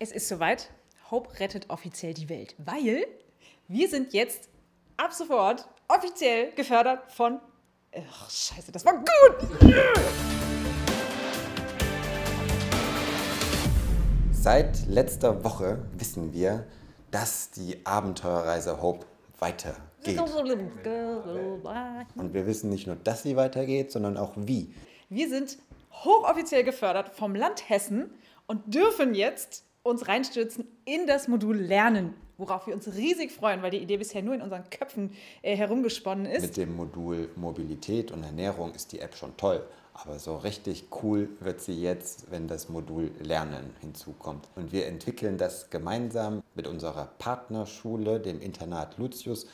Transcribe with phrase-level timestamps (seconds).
[0.00, 0.70] Es ist soweit.
[1.10, 3.06] Hope rettet offiziell die Welt, weil
[3.68, 4.48] wir sind jetzt
[4.96, 7.38] ab sofort offiziell gefördert von.
[7.92, 9.04] Ach, scheiße, das war gut!
[14.32, 16.66] Seit letzter Woche wissen wir,
[17.12, 19.06] dass die Abenteuerreise Hope
[19.38, 20.18] weitergeht.
[22.16, 24.74] Und wir wissen nicht nur, dass sie weitergeht, sondern auch wie.
[25.08, 25.56] Wir sind
[25.92, 28.10] hochoffiziell gefördert vom Land Hessen
[28.48, 33.70] und dürfen jetzt uns reinstürzen in das Modul Lernen, worauf wir uns riesig freuen, weil
[33.70, 35.12] die Idee bisher nur in unseren Köpfen
[35.42, 36.42] äh, herumgesponnen ist.
[36.42, 39.62] Mit dem Modul Mobilität und Ernährung ist die App schon toll.
[39.92, 44.48] Aber so richtig cool wird sie jetzt, wenn das Modul Lernen hinzukommt.
[44.56, 49.46] Und wir entwickeln das gemeinsam mit unserer Partnerschule, dem Internat Lucius.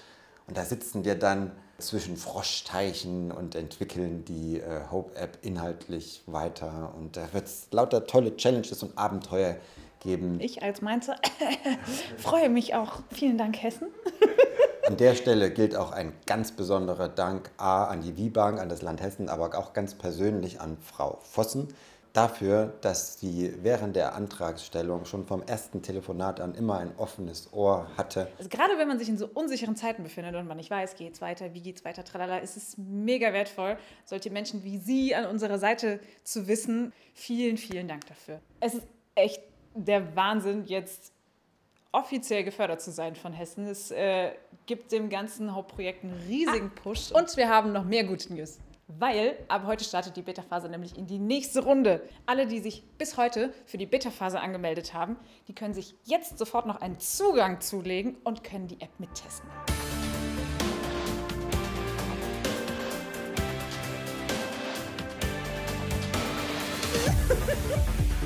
[0.47, 6.95] Und da sitzen wir dann zwischen Froschteichen und entwickeln die äh, Hope-App inhaltlich weiter.
[6.97, 9.80] Und da wird es lauter tolle Challenges und Abenteuer geben.
[10.41, 11.17] Ich als Mainzer
[12.17, 13.01] freue mich auch.
[13.13, 13.89] Vielen Dank, Hessen.
[14.87, 18.83] An der Stelle gilt auch ein ganz besonderer Dank A an die WIBank, an das
[18.83, 21.69] Land Hessen, aber auch ganz persönlich an Frau Vossen
[22.13, 27.87] dafür, dass sie während der Antragsstellung schon vom ersten Telefonat an immer ein offenes Ohr
[27.97, 28.29] hatte.
[28.39, 31.15] Also gerade wenn man sich in so unsicheren Zeiten befindet und man nicht weiß, geht
[31.15, 35.15] es weiter, wie geht es weiter, tralala, ist es mega wertvoll, solche Menschen wie Sie
[35.15, 36.93] an unserer Seite zu wissen.
[37.15, 38.41] Vielen, vielen Dank dafür.
[38.59, 39.43] Es ist echt
[39.85, 41.13] der Wahnsinn, jetzt
[41.93, 43.67] offiziell gefördert zu sein von Hessen.
[43.67, 44.33] Es äh,
[44.67, 47.13] gibt dem ganzen Hauptprojekt einen riesigen Push.
[47.13, 48.59] Und wir haben noch mehr gute News.
[48.99, 52.03] Weil ab heute startet die Beta-Phase nämlich in die nächste Runde.
[52.27, 56.67] Alle, die sich bis heute für die Beta-Phase angemeldet haben, die können sich jetzt sofort
[56.67, 59.49] noch einen Zugang zulegen und können die App mittesten.